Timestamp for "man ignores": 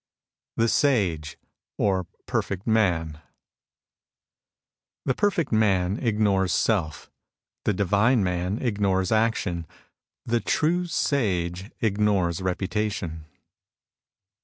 5.51-6.51, 8.23-9.11